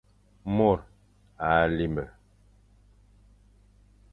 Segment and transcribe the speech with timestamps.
[0.45, 0.83] Mor
[1.37, 2.07] à limbe.